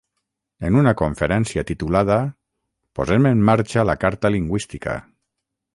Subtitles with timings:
[0.69, 2.17] En una conferència titulada
[3.01, 5.01] Posem en marxa la ‘Carta lingüística’.